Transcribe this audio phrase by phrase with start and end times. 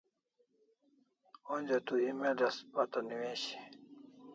[1.53, 3.55] Onja tu email as pata newishi